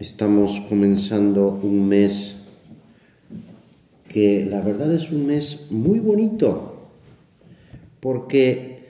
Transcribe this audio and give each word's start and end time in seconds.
Estamos 0.00 0.62
comenzando 0.66 1.60
un 1.62 1.86
mes 1.86 2.36
que 4.08 4.46
la 4.46 4.62
verdad 4.62 4.90
es 4.94 5.10
un 5.10 5.26
mes 5.26 5.66
muy 5.68 5.98
bonito 5.98 6.88
porque 8.00 8.88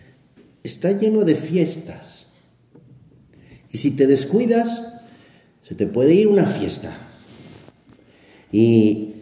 está 0.63 0.93
lleno 0.93 1.25
de 1.25 1.35
fiestas. 1.35 2.27
Y 3.73 3.79
si 3.79 3.91
te 3.91 4.07
descuidas, 4.07 4.83
se 5.69 5.75
te 5.75 5.89
puede 5.89 6.15
ir 6.15 6.29
una 6.29 6.47
fiesta. 6.47 6.97
Y, 8.53 9.15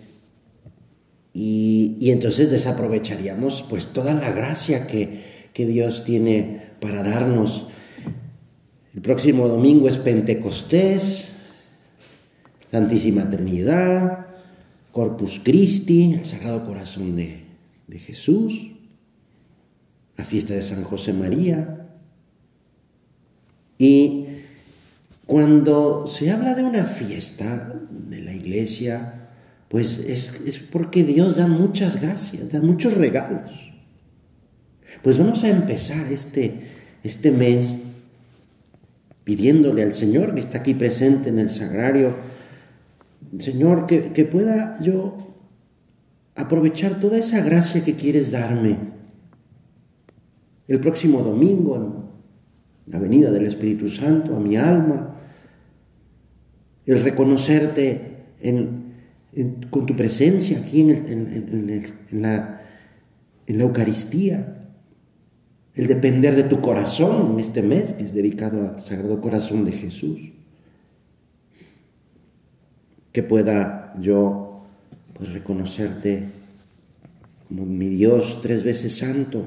y, 1.32 2.10
entonces 2.10 2.50
desaprovecharíamos 2.50 3.64
pues 3.66 3.86
toda 3.86 4.12
la 4.12 4.30
gracia 4.30 4.86
que, 4.86 5.23
que 5.55 5.64
Dios 5.64 6.05
tiene 6.05 6.64
para 6.80 7.02
darnos. 7.02 7.64
El 8.95 9.00
próximo 9.00 9.48
domingo 9.48 9.88
es 9.88 9.96
Pentecostés, 9.96 11.27
Santísima 12.70 13.28
Trinidad, 13.30 14.27
Corpus 14.92 15.40
Christi, 15.42 16.14
el 16.14 16.24
Sagrado 16.24 16.64
Corazón 16.64 17.16
de, 17.16 17.46
Jesús, 17.98 18.72
la 20.16 20.24
fiesta 20.24 20.54
de 20.54 20.62
San 20.62 20.82
José 20.82 21.12
María. 21.12 21.86
Y 23.78 24.26
cuando 25.26 26.06
se 26.06 26.30
habla 26.30 26.54
de 26.54 26.64
una 26.64 26.84
fiesta 26.84 27.74
de 27.90 28.20
la 28.20 28.32
iglesia, 28.32 29.28
pues 29.68 29.98
es, 29.98 30.40
es, 30.45 30.59
porque 30.59 31.04
Dios 31.04 31.37
da 31.37 31.46
muchas 31.46 32.00
gracias, 32.00 32.50
da 32.50 32.60
muchos 32.60 32.95
regalos. 32.95 33.52
Pues 35.02 35.18
vamos 35.18 35.45
a 35.45 35.48
empezar 35.48 36.10
este, 36.10 36.62
este 37.04 37.30
mes 37.30 37.78
pidiéndole 39.24 39.82
al 39.82 39.95
Señor 39.95 40.34
que 40.34 40.40
está 40.40 40.59
aquí 40.59 40.74
presente 40.74 41.28
en 41.28 41.38
el 41.38 41.50
sagrario, 41.50 42.16
Señor, 43.38 43.87
que, 43.87 44.24
pueda 44.24 44.80
yo 44.80 45.16
aprovechar 46.34 47.01
toda 47.01 47.18
esa 47.18 47.40
gracia 47.40 47.82
que 47.82 47.95
quieres 47.95 48.30
darme. 48.30 48.79
El 50.66 50.80
próximo 50.80 51.23
domingo, 51.23 51.76
en 51.76 52.93
la 52.93 52.99
venida 52.99 53.30
del 53.30 53.46
Espíritu 53.46 53.88
Santo, 53.88 54.37
a 54.37 54.40
mi 54.40 54.56
alma, 54.56 55.16
el 56.87 57.02
reconocerte 57.02 58.16
con 59.71 59.87
tu 59.87 59.95
presencia 59.95 60.59
aquí 60.59 60.80
en, 60.80 61.82
la, 62.12 62.60
en 63.46 63.59
la 63.59 63.65
Eucaristía, 63.65 64.71
el 65.75 65.87
depender 65.87 66.34
de 66.34 66.44
tu 66.44 66.60
corazón 66.60 67.32
en 67.32 67.41
este 67.41 67.62
mes 67.62 67.94
que 67.94 68.04
es 68.04 68.15
dedicado 68.15 68.69
al 68.69 68.81
Sagrado 68.81 69.21
Corazón 69.21 69.65
de 69.65 69.72
Jesús 69.72 70.32
que 73.12 73.22
pueda 73.22 73.94
yo 74.00 74.64
pues, 75.14 75.32
reconocerte 75.32 76.25
como 77.48 77.65
mi 77.65 77.88
Dios 77.88 78.41
tres 78.42 78.62
veces 78.62 78.97
santo 78.97 79.47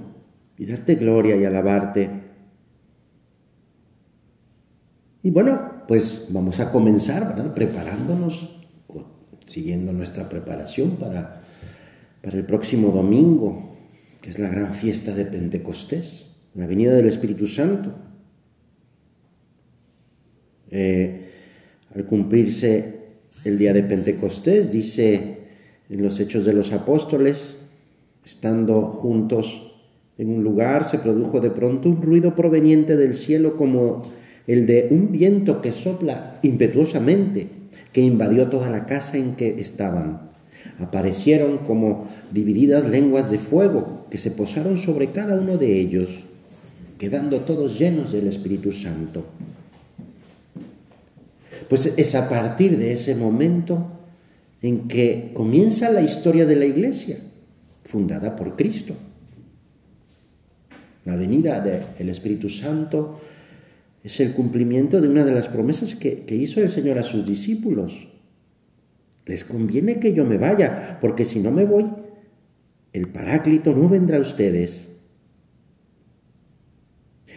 y 0.58 0.66
darte 0.66 0.96
gloria 0.96 1.36
y 1.36 1.46
alabarte. 1.46 2.10
Y 5.24 5.30
bueno, 5.30 5.84
pues 5.88 6.26
vamos 6.30 6.60
a 6.60 6.72
comenzar. 6.72 7.54
Preparándonos, 7.54 8.50
o 8.88 9.06
siguiendo 9.46 9.94
nuestra 9.94 10.28
preparación 10.30 10.98
para, 10.98 11.42
para 12.22 12.38
el 12.38 12.46
próximo 12.46 12.92
domingo, 12.92 13.76
que 14.22 14.32
es 14.32 14.40
la 14.40 14.50
gran 14.50 14.74
fiesta 14.74 15.14
de 15.14 15.26
Pentecostés, 15.26 16.28
la 16.56 16.66
venida 16.66 16.94
del 16.94 17.08
Espíritu 17.08 17.48
Santo. 17.48 17.94
Eh, 20.72 21.30
al 21.94 22.06
cumplirse 22.06 23.01
el 23.44 23.58
día 23.58 23.74
de 23.74 23.84
Pentecostés, 23.84 24.72
dice 24.72 25.38
en 25.90 26.04
los 26.04 26.20
Hechos 26.20 26.46
de 26.46 26.54
los 26.54 26.72
Apóstoles, 26.72 27.58
estando 28.24 28.84
juntos 28.84 29.72
en 30.18 30.30
un 30.30 30.44
lugar, 30.44 30.84
se 30.84 31.00
produjo 31.00 31.40
de 31.40 31.50
pronto 31.50 31.90
un 31.90 32.02
ruido 32.02 32.36
proveniente 32.36 32.96
del 32.96 33.16
cielo 33.16 33.58
como 33.58 34.04
el 34.48 34.66
de 34.68 34.88
un 34.92 35.12
viento 35.12 35.62
que 35.62 35.72
sopla 35.72 36.40
impetuosamente, 36.44 37.48
que 37.92 38.02
invadió 38.02 38.48
toda 38.48 38.70
la 38.70 38.86
casa 38.86 39.18
en 39.18 39.36
que 39.36 39.60
estaban. 39.60 40.30
Aparecieron 40.80 41.60
como 41.60 42.08
divididas 42.32 42.88
lenguas 42.88 43.32
de 43.32 43.40
fuego 43.40 44.06
que 44.10 44.18
se 44.18 44.32
posaron 44.32 44.78
sobre 44.78 45.12
cada 45.12 45.36
uno 45.40 45.58
de 45.58 45.80
ellos, 45.80 46.26
quedando 47.00 47.40
todos 47.42 47.80
llenos 47.80 48.12
del 48.12 48.28
Espíritu 48.28 48.72
Santo. 48.72 49.26
Pues 51.72 51.94
es 51.96 52.16
a 52.16 52.28
partir 52.28 52.78
de 52.78 52.92
ese 52.92 53.16
momento 53.16 53.88
en 54.62 54.90
que 54.90 55.32
comienza 55.34 55.90
la 55.90 56.02
historia 56.02 56.46
de 56.46 56.58
la 56.58 56.66
iglesia, 56.66 57.20
fundada 57.86 58.36
por 58.36 58.58
Cristo. 58.58 58.94
La 61.06 61.16
venida 61.16 61.62
del 61.62 62.10
Espíritu 62.10 62.50
Santo 62.50 63.22
es 64.04 64.20
el 64.20 64.34
cumplimiento 64.34 65.00
de 65.00 65.08
una 65.08 65.24
de 65.24 65.32
las 65.32 65.48
promesas 65.48 65.96
que, 65.96 66.24
que 66.24 66.36
hizo 66.36 66.60
el 66.60 66.68
Señor 66.68 66.98
a 66.98 67.04
sus 67.04 67.26
discípulos. 67.26 68.06
Les 69.26 69.46
conviene 69.46 69.98
que 70.02 70.12
yo 70.12 70.26
me 70.26 70.38
vaya, 70.38 70.98
porque 71.00 71.24
si 71.24 71.40
no 71.40 71.52
me 71.52 71.64
voy, 71.64 71.86
el 72.92 73.08
Paráclito 73.08 73.74
no 73.74 73.88
vendrá 73.88 74.18
a 74.18 74.20
ustedes. 74.20 74.90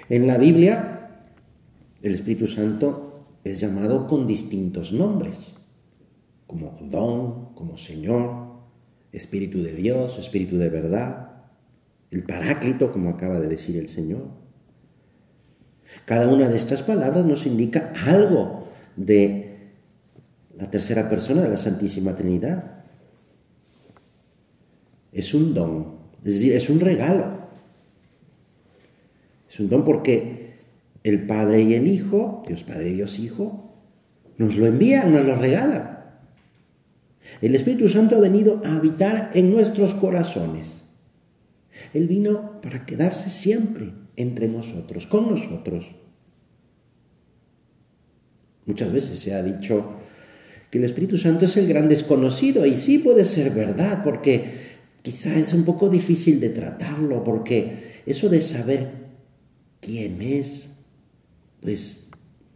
En 0.08 0.26
la 0.26 0.38
Biblia, 0.38 1.22
el 2.02 2.16
Espíritu 2.16 2.48
Santo 2.48 3.12
es 3.44 3.60
llamado 3.60 4.06
con 4.06 4.26
distintos 4.26 4.92
nombres, 4.92 5.40
como 6.46 6.76
don, 6.80 7.54
como 7.54 7.76
Señor, 7.76 8.44
Espíritu 9.12 9.62
de 9.62 9.74
Dios, 9.74 10.18
Espíritu 10.18 10.56
de 10.56 10.70
verdad, 10.70 11.44
el 12.10 12.24
Paráclito, 12.24 12.90
como 12.90 13.10
acaba 13.10 13.38
de 13.38 13.48
decir 13.48 13.76
el 13.76 13.88
Señor. 13.88 14.28
Cada 16.06 16.28
una 16.28 16.48
de 16.48 16.56
estas 16.56 16.82
palabras 16.82 17.26
nos 17.26 17.46
indica 17.46 17.92
algo 18.06 18.68
de 18.96 19.72
la 20.56 20.70
tercera 20.70 21.08
persona 21.08 21.42
de 21.42 21.48
la 21.48 21.56
Santísima 21.56 22.16
Trinidad. 22.16 22.84
Es 25.12 25.34
un 25.34 25.54
don, 25.54 25.98
es 26.24 26.34
decir, 26.34 26.52
es 26.54 26.70
un 26.70 26.80
regalo. 26.80 27.44
Es 29.48 29.60
un 29.60 29.68
don 29.68 29.84
porque 29.84 30.53
el 31.04 31.26
Padre 31.26 31.62
y 31.62 31.74
el 31.74 31.86
Hijo, 31.86 32.42
Dios 32.48 32.64
Padre 32.64 32.90
y 32.90 32.94
Dios 32.94 33.18
Hijo, 33.18 33.72
nos 34.36 34.56
lo 34.56 34.66
envían, 34.66 35.12
nos 35.12 35.24
lo 35.24 35.36
regalan. 35.36 36.00
El 37.40 37.54
Espíritu 37.54 37.88
Santo 37.88 38.16
ha 38.16 38.20
venido 38.20 38.60
a 38.64 38.76
habitar 38.76 39.30
en 39.34 39.50
nuestros 39.50 39.94
corazones. 39.94 40.82
Él 41.92 42.08
vino 42.08 42.60
para 42.60 42.84
quedarse 42.86 43.30
siempre 43.30 43.92
entre 44.16 44.48
nosotros, 44.48 45.06
con 45.06 45.28
nosotros. 45.28 45.94
Muchas 48.66 48.92
veces 48.92 49.18
se 49.18 49.34
ha 49.34 49.42
dicho 49.42 49.96
que 50.70 50.78
el 50.78 50.84
Espíritu 50.84 51.18
Santo 51.18 51.44
es 51.44 51.56
el 51.56 51.68
gran 51.68 51.88
desconocido 51.88 52.64
y 52.64 52.74
sí 52.74 52.98
puede 52.98 53.24
ser 53.24 53.50
verdad 53.50 54.02
porque 54.02 54.74
quizá 55.02 55.34
es 55.34 55.52
un 55.52 55.64
poco 55.64 55.88
difícil 55.88 56.40
de 56.40 56.48
tratarlo 56.48 57.22
porque 57.22 58.02
eso 58.06 58.28
de 58.28 58.40
saber 58.40 58.90
quién 59.80 60.22
es, 60.22 60.70
pues 61.64 62.04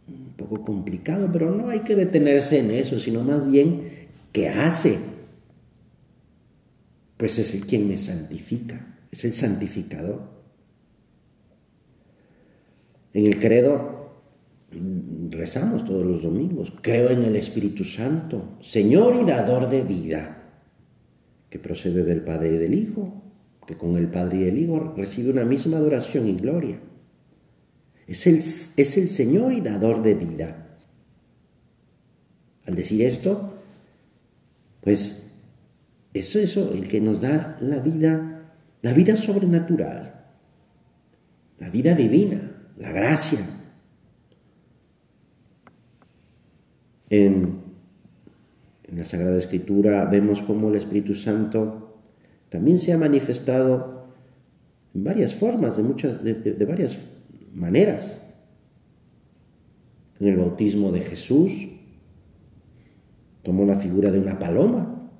un 0.07 0.33
poco 0.37 0.63
complicado, 0.63 1.29
pero 1.33 1.49
no 1.49 1.69
hay 1.69 1.79
que 1.79 1.95
detenerse 1.95 2.59
en 2.59 2.69
eso, 2.69 2.99
sino 2.99 3.23
más 3.23 3.49
bien 3.49 4.07
qué 4.31 4.49
hace. 4.49 4.99
Pues 7.17 7.39
es 7.39 7.55
el 7.55 7.65
quien 7.65 7.87
me 7.87 7.97
santifica, 7.97 8.97
es 9.11 9.25
el 9.25 9.33
santificador. 9.33 10.21
En 13.15 13.25
el 13.25 13.39
credo 13.39 14.11
mm, 14.71 15.31
rezamos 15.31 15.83
todos 15.85 16.05
los 16.05 16.21
domingos, 16.21 16.71
creo 16.81 17.09
en 17.09 17.23
el 17.23 17.35
Espíritu 17.35 17.83
Santo, 17.83 18.57
Señor 18.61 19.15
y 19.15 19.25
dador 19.25 19.69
de 19.69 19.81
vida, 19.81 20.51
que 21.49 21.57
procede 21.57 22.03
del 22.03 22.21
Padre 22.21 22.53
y 22.53 22.57
del 22.59 22.75
Hijo, 22.75 23.23
que 23.65 23.75
con 23.75 23.97
el 23.97 24.07
Padre 24.07 24.41
y 24.41 24.43
el 24.43 24.59
Hijo 24.59 24.93
recibe 24.95 25.31
una 25.31 25.45
misma 25.45 25.77
adoración 25.77 26.27
y 26.27 26.35
gloria. 26.35 26.79
Es 28.09 28.25
el, 28.25 28.37
es 28.37 28.97
el 28.97 29.07
Señor 29.07 29.53
y 29.53 29.61
dador 29.61 30.01
de 30.01 30.15
vida. 30.15 30.65
Al 32.65 32.73
decir 32.73 33.03
esto, 33.03 33.53
pues 34.81 35.27
eso 36.15 36.39
es 36.39 36.57
el 36.57 36.87
que 36.87 37.01
nos 37.01 37.21
da 37.21 37.59
la 37.61 37.77
vida, 37.77 38.51
la 38.81 38.93
vida 38.93 39.15
sobrenatural, 39.15 40.25
la 41.59 41.69
vida 41.69 41.93
divina, 41.93 42.41
la 42.79 42.91
gracia. 42.91 43.45
En, 47.11 47.59
la 48.91 49.05
Sagrada 49.05 49.37
Escritura 49.37 50.05
vemos 50.05 50.41
cómo 50.41 50.69
el 50.69 50.75
Espíritu 50.77 51.13
Santo 51.13 51.99
también 52.49 52.79
se 52.79 52.91
ha 52.91 52.97
manifestado 52.97 54.07
en 54.95 55.03
varias 55.03 55.35
formas, 55.35 55.77
de, 55.77 55.83
muchas, 55.83 56.23
de, 56.23 56.33
de 56.33 56.65
varias 56.65 56.97
maneras. 57.53 58.21
En 60.19 60.27
el 60.27 60.37
bautismo 60.37 60.91
de 60.91 61.01
Jesús, 61.01 61.69
tomó 63.43 63.65
la 63.65 63.77
figura 63.77 64.11
de 64.11 64.19
una 64.19 64.37
paloma, 64.37 65.11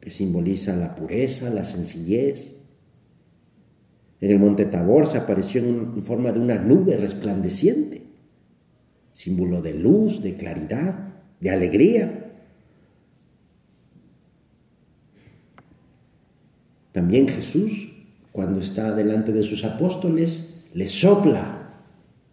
que 0.00 0.10
simboliza 0.10 0.76
la 0.76 0.94
pureza, 0.94 1.50
la 1.50 1.64
sencillez. 1.64 2.54
En 4.20 4.30
el 4.30 4.38
monte 4.38 4.64
Tabor 4.64 5.06
se 5.06 5.18
apareció 5.18 5.62
en, 5.62 6.02
forma 6.02 6.32
de 6.32 6.40
una 6.40 6.58
nube 6.58 6.96
resplandeciente, 6.96 8.02
símbolo 9.12 9.60
de 9.60 9.74
luz, 9.74 10.22
de 10.22 10.34
claridad, 10.34 11.14
de 11.40 11.50
alegría. 11.50 12.32
También 16.92 17.28
Jesús, 17.28 17.92
cuando 18.32 18.60
está 18.60 18.94
delante 18.94 19.32
de 19.32 19.42
sus 19.42 19.64
apóstoles, 19.64 20.47
les 20.74 20.90
sopla 20.90 21.58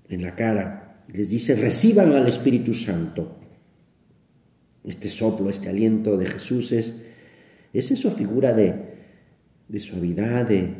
en 0.09 0.21
la 0.21 0.35
cara, 0.35 1.03
les 1.07 1.29
dice, 1.29 1.55
reciban 1.55 2.13
al 2.13 2.27
Espíritu 2.27 2.73
Santo. 2.73 3.37
Este 4.83 5.09
soplo, 5.09 5.49
este 5.49 5.69
aliento 5.69 6.17
de 6.17 6.25
Jesús 6.25 6.71
es, 6.71 6.93
es 7.73 7.91
eso 7.91 8.11
figura 8.11 8.53
de, 8.53 9.79
suavidad, 9.79 10.47
de, 10.47 10.75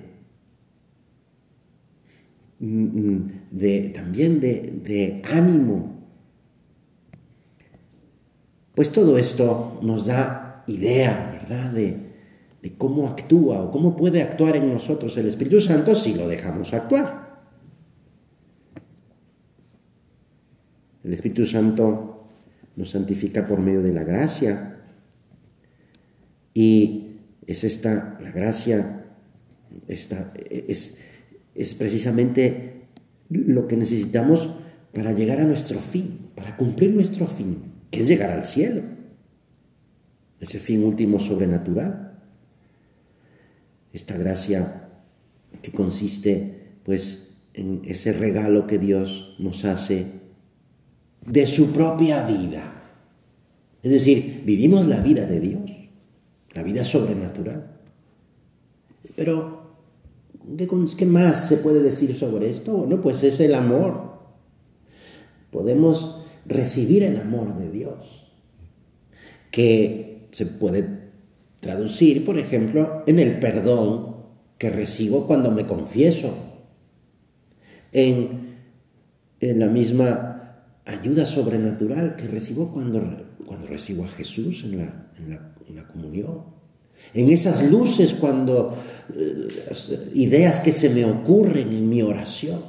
de, 2.59 3.79
también 3.89 4.39
de, 4.39 5.21
ánimo. 5.31 5.95
Pues 8.75 8.91
todo 8.91 9.17
esto 9.17 9.79
nos 9.81 10.05
da 10.05 10.63
idea, 10.67 11.31
¿verdad?, 11.39 11.71
de 11.71 12.75
cómo 12.77 13.07
actúa 13.07 13.61
o 13.61 13.71
cómo 13.71 13.95
puede 13.95 14.21
actuar 14.21 14.55
en 14.55 14.71
nosotros 14.71 15.15
el 15.17 15.27
Espíritu 15.27 15.59
Santo 15.61 15.95
si 15.95 16.15
lo 16.15 16.27
dejamos 16.27 16.73
actuar. 16.73 17.24
El 21.05 21.13
Espíritu 21.13 21.45
Santo 21.45 22.27
nos 22.75 22.89
santifica 22.89 23.45
por 23.45 23.59
medio 23.59 23.83
de 23.83 23.93
la 23.93 24.03
gracia. 24.03 24.81
Y 26.53 27.17
es 27.45 27.63
esta, 27.63 28.17
la 28.21 28.31
gracia, 28.31 29.05
esta, 29.87 30.33
es, 30.49 30.97
es 31.53 31.75
precisamente 31.75 32.87
lo 33.29 33.67
que 33.67 33.77
necesitamos 33.77 34.49
para 34.93 35.11
llegar 35.11 35.39
a 35.39 35.45
nuestro 35.45 35.79
fin, 35.79 36.31
para 36.35 36.57
cumplir 36.57 36.91
nuestro 36.91 37.27
fin, 37.27 37.73
que 37.91 38.01
es 38.01 38.07
llegar 38.07 38.31
al 38.31 38.45
cielo, 38.45 38.81
ese 40.39 40.59
fin 40.59 40.83
último 40.83 41.19
sobrenatural. 41.19 42.19
Esta 43.93 44.17
gracia 44.17 44.89
que 45.61 45.71
consiste 45.71 46.77
pues 46.83 47.35
en 47.53 47.81
ese 47.85 48.11
regalo 48.11 48.65
que 48.65 48.79
Dios 48.79 49.35
nos 49.39 49.65
hace 49.65 50.24
de 51.25 51.47
su 51.47 51.71
propia 51.71 52.25
vida. 52.25 52.71
Es 53.81 53.91
decir, 53.91 54.43
vivimos 54.45 54.87
la 54.87 54.99
vida 54.99 55.25
de 55.25 55.39
Dios, 55.39 55.71
la 56.53 56.63
vida 56.63 56.83
sobrenatural. 56.83 57.71
Pero, 59.15 59.75
¿qué, 60.97 61.05
más 61.05 61.47
se 61.47 61.57
puede 61.57 61.81
decir 61.81 62.15
sobre 62.15 62.49
esto? 62.49 62.73
Bueno, 62.77 63.01
pues 63.01 63.23
es 63.23 63.39
el 63.39 63.53
amor. 63.53 64.15
Podemos 65.51 66.21
recibir 66.45 67.03
el 67.03 67.17
amor 67.17 67.57
de 67.57 67.71
Dios, 67.71 68.27
que 69.51 70.27
se 70.31 70.45
puede 70.45 71.11
traducir, 71.59 72.25
por 72.25 72.37
ejemplo, 72.37 73.03
en 73.07 73.19
el 73.19 73.39
perdón 73.39 74.15
que 74.57 74.69
recibo 74.69 75.27
cuando 75.27 75.51
me 75.51 75.65
confieso, 75.65 76.33
en, 77.91 78.57
en 79.39 79.59
la 79.59 79.67
misma 79.67 80.34
ayuda 80.85 81.25
sobrenatural 81.25 82.15
que 82.15 82.27
recibo 82.27 82.71
cuando, 82.71 83.01
cuando 83.45 83.67
recibo 83.67 84.05
a 84.05 84.07
Jesús 84.07 84.63
en 84.63 84.77
la, 84.77 85.11
en 85.17 85.75
la, 85.75 85.87
comunión. 85.87 86.43
En 87.13 87.29
esas 87.29 87.69
luces 87.69 88.13
cuando 88.13 88.77
eh, 89.13 90.11
ideas 90.13 90.59
que 90.59 90.71
se 90.71 90.89
me 90.89 91.05
ocurren 91.05 91.73
en 91.73 91.89
mi 91.89 92.01
oración. 92.01 92.61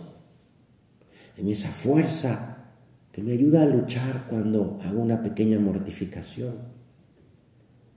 En 1.37 1.49
esa 1.49 1.69
fuerza 1.69 2.73
que 3.13 3.23
me 3.23 3.33
ayuda 3.33 3.63
a 3.63 3.67
luchar 3.67 4.27
cuando 4.29 4.79
hago 4.83 5.01
una 5.01 5.23
pequeña 5.23 5.59
mortificación. 5.59 6.55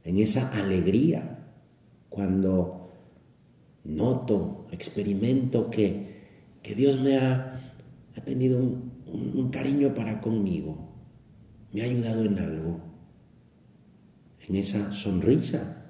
En 0.04 0.18
esa 0.18 0.50
alegría 0.52 1.40
cuando 2.10 2.92
noto, 3.84 4.68
experimento 4.72 5.70
que, 5.70 6.24
que 6.62 6.76
Dios 6.76 7.00
me 7.00 7.18
ha, 7.18 7.60
ha 8.16 8.22
tenido 8.22 8.60
un, 8.60 8.89
un, 9.12 9.50
cariño 9.50 9.94
para 9.94 10.22
conmigo, 10.22 10.90
me 11.72 11.82
ha 11.82 11.86
ayudado 11.86 12.24
en 12.24 12.40
algo, 12.40 12.80
en 14.48 14.56
esa 14.56 14.92
sonrisa 14.92 15.86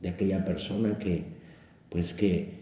de 0.00 0.08
aquella 0.08 0.44
persona 0.44 0.98
que, 0.98 1.24
pues 1.88 2.12
que 2.12 2.60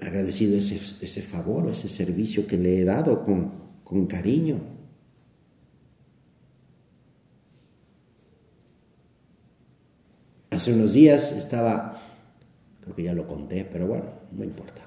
ha 0.00 0.06
agradecido 0.06 0.56
ese, 0.56 0.76
ese 1.00 1.22
favor, 1.22 1.68
ese 1.68 1.88
servicio 1.88 2.46
que 2.46 2.58
le 2.58 2.80
he 2.80 2.84
dado 2.84 3.24
con, 3.24 3.52
con 3.84 4.06
cariño. 4.06 4.60
Hace 10.50 10.72
unos 10.72 10.92
días 10.92 11.32
estaba, 11.32 12.00
creo 12.80 12.94
que 12.94 13.02
ya 13.02 13.12
lo 13.12 13.26
conté, 13.26 13.64
pero 13.64 13.88
bueno, 13.88 14.06
no 14.32 14.44
importa. 14.44 14.82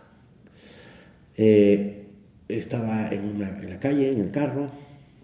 Eh, 1.35 2.06
estaba 2.48 3.10
en, 3.10 3.40
la 3.40 3.80
calle, 3.80 4.12
en 4.12 4.20
el 4.20 4.32
carro, 4.32 4.70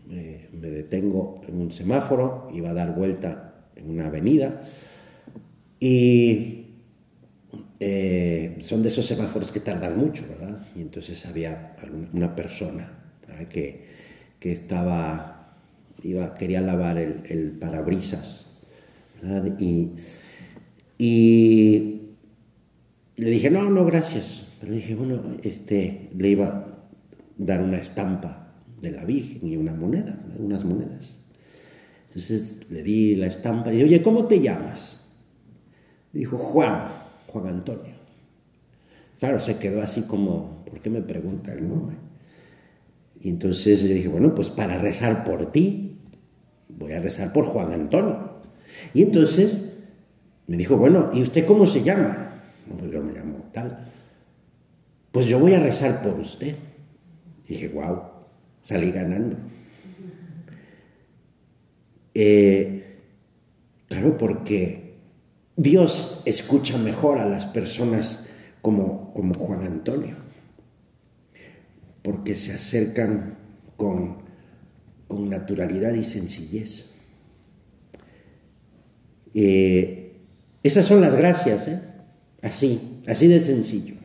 me 0.08 0.70
detengo 0.70 1.42
en 1.48 1.60
un 1.60 1.72
semáforo, 1.72 2.50
iba 2.54 2.72
a 2.72 2.74
dar 2.74 2.94
vuelta 2.96 3.54
en 3.76 3.90
una 3.90 4.08
avenida 4.08 4.62
y 5.80 6.64
eh, 7.80 8.58
son 8.62 8.82
de 8.82 8.88
esos 8.88 9.06
semáforos 9.06 9.52
que 9.52 9.60
tardan 9.60 9.98
mucho, 9.98 10.26
¿verdad? 10.28 10.66
Y 10.76 10.82
entonces 10.82 11.26
había 11.26 11.76
una 12.14 12.36
persona 12.36 12.92
que, 13.50 13.86
que, 14.40 14.52
estaba, 14.52 15.58
iba, 16.02 16.34
quería 16.34 16.62
lavar 16.62 16.98
el, 16.98 17.58
parabrisas, 17.60 18.48
¿verdad? 19.22 19.60
Y, 19.60 19.90
y 20.98 22.02
le 23.18 23.30
dije, 23.30 23.50
no, 23.50 23.70
no, 23.70 23.86
gracias. 23.86 24.46
Pero 24.62 24.74
dije, 24.74 24.96
bueno, 24.96 25.22
este, 25.44 26.10
le 26.18 26.30
iba, 26.30 26.73
dar 27.38 27.62
una 27.62 27.78
estampa 27.78 28.54
de 28.82 28.92
la 28.92 29.06
Virgen 29.06 29.48
y 29.48 29.58
una 29.58 29.74
moneda, 29.74 30.20
unas 30.38 30.66
monedas. 30.66 31.18
Entonces 32.08 32.58
le 32.70 32.84
di 32.84 33.16
la 33.16 33.28
estampa 33.28 33.70
y 33.70 33.74
dije, 33.74 33.86
oye, 33.86 34.02
¿cómo 34.02 34.26
te 34.26 34.40
llamas? 34.40 35.00
Dijo, 36.12 36.38
Juan, 36.38 36.88
Juan 37.28 37.48
Antonio. 37.48 37.94
Claro, 39.20 39.40
se 39.40 39.58
quedó 39.58 39.82
así 39.82 40.02
como, 40.04 40.64
¿por 40.66 40.82
qué 40.82 40.90
me 40.90 41.02
pregunta 41.02 41.54
el 41.54 41.68
nombre? 41.68 41.96
Y 43.20 43.30
entonces 43.30 43.84
le 43.84 43.94
dije, 43.96 44.10
bueno, 44.10 44.36
pues 44.36 44.50
para 44.50 44.78
rezar 44.78 45.24
por 45.24 45.52
ti, 45.52 45.98
voy 46.68 46.92
a 46.92 47.00
rezar 47.00 47.32
por 47.32 47.46
Juan 47.46 47.72
Antonio. 47.72 48.42
Y 48.94 49.02
entonces 49.02 49.64
me 50.46 50.58
dijo, 50.58 50.78
bueno, 50.78 51.10
¿y 51.14 51.22
usted 51.22 51.46
cómo 51.46 51.66
se 51.66 51.84
llama? 51.84 52.42
Pues 52.78 52.92
yo 52.92 53.02
me 53.02 53.14
llamo 53.14 53.50
tal. 53.54 53.88
Pues 55.12 55.28
yo 55.28 55.40
voy 55.40 55.54
a 55.54 55.60
rezar 55.60 56.02
por 56.02 56.20
usted. 56.20 56.56
Dije, 57.48 57.68
wow, 57.70 58.02
salí 58.62 58.92
ganando. 58.92 59.38
Eh, 62.16 63.00
claro, 63.88 64.18
porque 64.18 64.94
Dios 65.56 66.22
escucha 66.26 66.78
mejor 66.78 67.20
a 67.20 67.28
las 67.28 67.46
personas 67.46 68.24
como, 68.62 69.14
como 69.14 69.34
Juan 69.34 69.66
Antonio, 69.66 70.16
porque 72.02 72.36
se 72.36 72.54
acercan 72.54 73.38
con, 73.76 74.20
con 75.08 75.30
naturalidad 75.30 75.94
y 75.94 76.04
sencillez. 76.04 76.86
Eh, 79.34 80.16
esas 80.64 80.86
son 80.86 81.02
las 81.02 81.16
gracias, 81.16 81.68
¿eh? 81.68 81.82
así, 82.42 83.02
así 83.08 83.28
de 83.28 83.40
sencillo, 83.40 83.96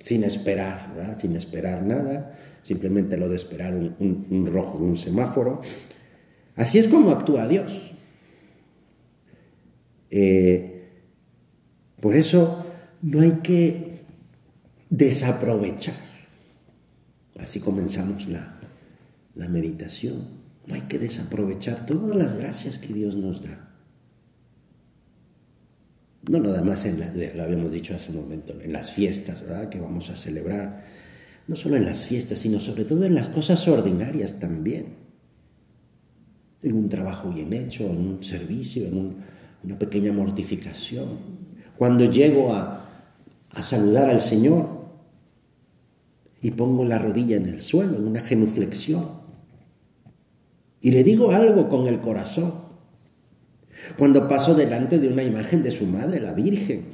sin 0.00 0.24
esperar, 0.24 0.94
¿verdad? 0.94 1.18
sin 1.18 1.36
esperar 1.36 1.82
nada, 1.82 2.34
simplemente 2.62 3.16
lo 3.16 3.28
de 3.28 3.36
esperar 3.36 3.74
un, 3.74 4.46
rojo 4.50 4.78
en 4.78 4.84
un 4.84 4.96
semáforo. 4.96 5.60
Así 6.56 6.78
es 6.78 6.88
como 6.88 7.10
actúa 7.10 7.48
Dios. 7.48 7.92
Eh, 10.10 10.90
por 12.00 12.16
eso 12.16 12.66
no 13.02 13.20
hay 13.20 13.40
que 13.42 14.02
desaprovechar. 14.90 15.96
Así 17.38 17.60
comenzamos 17.60 18.28
la, 18.28 18.60
la 19.34 19.48
meditación. 19.48 20.42
No 20.66 20.74
hay 20.74 20.82
que 20.82 20.98
desaprovechar 20.98 21.86
todas 21.86 22.14
las 22.16 22.38
gracias 22.38 22.78
que 22.78 22.92
Dios 22.92 23.16
nos 23.16 23.42
da. 23.42 23.70
No 26.28 26.38
nada 26.38 26.62
más 26.62 26.84
en 26.84 27.00
lo 27.36 27.42
habíamos 27.42 27.72
dicho 27.72 27.94
hace 27.96 28.10
un 28.12 28.18
momento, 28.18 28.56
en 28.60 28.72
las 28.72 28.92
fiestas, 28.92 29.42
¿verdad? 29.42 29.68
Que 29.68 29.80
vamos 29.80 30.08
a 30.08 30.14
celebrar 30.14 30.84
no 31.48 31.56
solo 31.56 31.76
en 31.76 31.84
las 31.84 32.06
fiestas, 32.06 32.38
sino 32.38 32.60
sobre 32.60 32.84
todo 32.84 33.04
en 33.04 33.14
las 33.14 33.28
cosas 33.28 33.66
ordinarias 33.68 34.38
también. 34.38 35.00
en 36.62 36.74
un 36.74 36.88
trabajo 36.88 37.28
bien 37.28 37.52
hecho, 37.52 37.84
en 37.84 37.98
un 37.98 38.22
servicio, 38.22 38.86
en 38.86 39.16
una 39.64 39.78
pequeña 39.78 40.12
mortificación. 40.12 41.18
Cuando 41.76 42.04
llego 42.04 42.54
a, 42.54 42.88
a 43.50 43.62
saludar 43.62 44.08
al 44.08 44.20
Señor 44.20 44.68
y 46.40 46.52
pongo 46.52 46.84
la 46.84 46.98
rodilla 46.98 47.36
en 47.36 47.46
el 47.46 47.60
suelo, 47.60 47.98
en 47.98 48.06
una 48.06 48.20
genuflexión, 48.20 49.22
y 50.80 50.90
le 50.90 51.04
digo 51.04 51.30
algo 51.30 51.68
con 51.68 51.86
el 51.86 52.00
corazón. 52.00 52.54
Cuando 53.98 54.28
paso 54.28 54.54
delante 54.54 54.98
de 54.98 55.08
una 55.08 55.22
imagen 55.22 55.62
de 55.62 55.70
su 55.70 55.86
madre, 55.86 56.20
la 56.20 56.32
Virgen, 56.32 56.84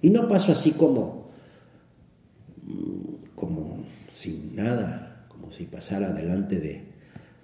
y 0.00 0.10
no 0.10 0.28
paso 0.28 0.52
así 0.52 0.72
como, 0.72 1.25
como 1.25 1.25
sin 4.16 4.56
nada, 4.56 5.26
como 5.28 5.52
si 5.52 5.64
pasara 5.64 6.10
delante 6.10 6.58
de, 6.58 6.86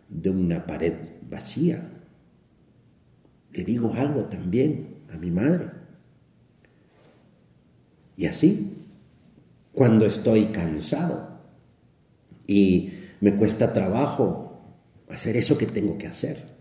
de 0.08 0.30
una 0.30 0.66
pared 0.66 0.94
vacía. 1.28 1.86
Le 3.52 3.62
digo 3.62 3.92
algo 3.92 4.24
también 4.24 5.02
a 5.12 5.18
mi 5.18 5.30
madre. 5.30 5.70
Y 8.16 8.24
así, 8.24 8.86
cuando 9.74 10.06
estoy 10.06 10.46
cansado 10.46 11.42
y 12.46 12.94
me 13.20 13.36
cuesta 13.36 13.74
trabajo 13.74 14.58
hacer 15.10 15.36
eso 15.36 15.58
que 15.58 15.66
tengo 15.66 15.98
que 15.98 16.06
hacer, 16.06 16.56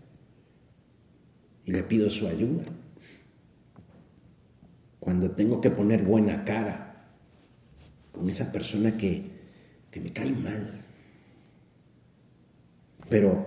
y 1.64 1.72
le 1.72 1.84
pido 1.84 2.10
su 2.10 2.28
ayuda, 2.28 2.64
cuando 5.00 5.30
tengo 5.30 5.62
que 5.62 5.70
poner 5.70 6.02
buena 6.02 6.44
cara 6.44 7.08
con 8.12 8.28
esa 8.28 8.52
persona 8.52 8.98
que, 8.98 9.31
que 9.92 10.00
me 10.00 10.10
cae 10.10 10.32
mal, 10.32 10.82
pero 13.08 13.46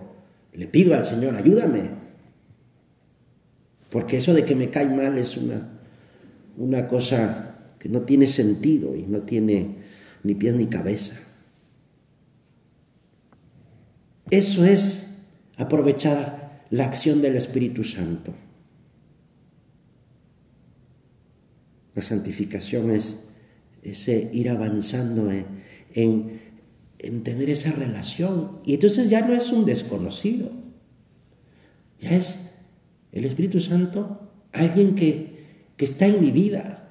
le 0.54 0.68
pido 0.68 0.96
al 0.96 1.04
Señor, 1.06 1.36
ayúdame. 1.36 1.90
Porque 3.90 4.18
eso 4.18 4.34
de 4.34 4.46
que 4.46 4.56
me 4.56 4.70
cae 4.70 4.88
mal 4.88 5.18
es 5.18 5.38
una, 5.38 5.80
una 6.56 6.88
cosa 6.88 7.56
que 7.80 7.90
no 7.90 8.02
tiene 8.02 8.28
sentido 8.28 8.96
y 8.96 9.04
no 9.04 9.22
tiene 9.22 9.78
ni 10.24 10.36
pies 10.36 10.54
ni 10.54 10.68
cabeza. 10.68 11.16
Eso 14.30 14.66
es 14.66 15.08
aprovechar 15.58 16.64
la 16.70 16.86
acción 16.86 17.22
del 17.22 17.36
Espíritu 17.36 17.84
Santo. 17.84 18.34
La 21.96 22.02
santificación 22.02 22.92
es 22.92 23.16
ese 23.82 24.30
ir 24.34 24.50
avanzando 24.50 25.32
en 25.32 25.55
en 25.96 27.24
tener 27.24 27.50
esa 27.50 27.72
relación. 27.72 28.60
Y 28.66 28.76
entonces 28.76 29.10
ya 29.10 29.22
no 29.26 29.34
es 29.34 29.52
un 29.52 29.66
desconocido, 29.66 30.52
ya 32.00 32.12
es 32.12 32.40
el 33.12 33.26
Espíritu 33.26 33.60
Santo, 33.60 34.32
alguien 34.52 34.96
que, 34.96 35.46
que 35.78 35.86
está 35.86 36.08
en 36.08 36.22
mi 36.22 36.32
vida. 36.32 36.90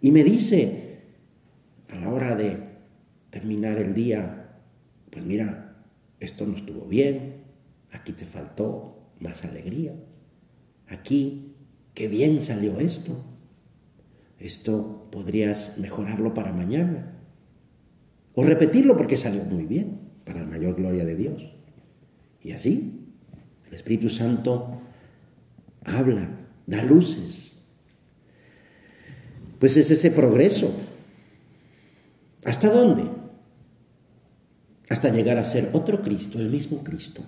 Y 0.00 0.10
me 0.10 0.24
dice 0.24 1.02
a 1.90 1.96
la 1.96 2.08
hora 2.10 2.34
de 2.34 2.58
terminar 3.30 3.78
el 3.78 3.94
día, 3.94 4.58
pues 5.10 5.24
mira, 5.24 5.84
esto 6.18 6.46
no 6.46 6.56
estuvo 6.56 6.86
bien, 6.86 7.44
aquí 7.92 8.12
te 8.12 8.24
faltó 8.24 9.12
más 9.20 9.44
alegría, 9.44 9.94
aquí, 10.88 11.56
qué 11.94 12.08
bien 12.08 12.42
salió 12.42 12.78
esto, 12.78 13.24
esto 14.38 15.08
podrías 15.10 15.76
mejorarlo 15.76 16.32
para 16.32 16.52
mañana. 16.52 17.19
O 18.34 18.44
repetirlo 18.44 18.96
porque 18.96 19.16
salió 19.16 19.44
muy 19.44 19.64
bien, 19.64 19.98
para 20.24 20.40
la 20.40 20.46
mayor 20.46 20.76
gloria 20.76 21.04
de 21.04 21.16
Dios. 21.16 21.54
Y 22.42 22.52
así, 22.52 23.00
el 23.66 23.74
Espíritu 23.74 24.08
Santo 24.08 24.80
habla, 25.84 26.28
da 26.66 26.82
luces. 26.82 27.52
Pues 29.58 29.76
es 29.76 29.90
ese 29.90 30.10
progreso. 30.10 30.72
¿Hasta 32.44 32.70
dónde? 32.70 33.10
Hasta 34.88 35.10
llegar 35.10 35.38
a 35.38 35.44
ser 35.44 35.70
otro 35.72 36.00
Cristo, 36.02 36.38
el 36.38 36.50
mismo 36.50 36.82
Cristo. 36.82 37.22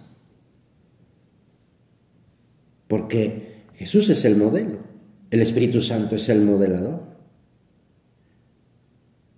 Porque 2.89 3.65
Jesús 3.75 4.09
es 4.11 4.25
el 4.25 4.37
modelo, 4.37 4.79
el 5.31 5.41
Espíritu 5.41 5.81
Santo 5.81 6.17
es 6.17 6.29
el 6.29 6.43
modelador. 6.43 7.03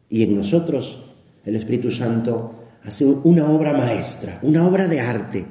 Y 0.09 0.23
en 0.23 0.37
nosotros 0.37 1.14
el 1.45 1.57
Espíritu 1.57 1.91
Santo 1.91 2.65
hace 2.85 3.05
una 3.05 3.51
obra 3.51 3.73
maestra, 3.73 4.39
una 4.43 4.67
obra 4.67 4.89
de 4.89 5.01
arte. 5.01 5.47